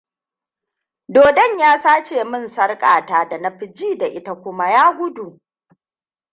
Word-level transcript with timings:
Dodon 1.07 1.57
ya 1.59 1.77
sace 1.77 2.23
min 2.23 2.47
sarƙata 2.49 3.29
da 3.29 3.37
na 3.37 3.51
fi 3.57 3.73
ji 3.73 3.97
da 3.97 4.05
ita 4.07 4.35
kuma 4.35 4.69
ya 4.71 4.93
gudu. 4.97 5.39